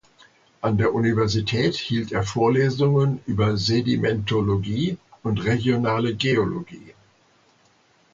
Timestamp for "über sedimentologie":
3.27-4.97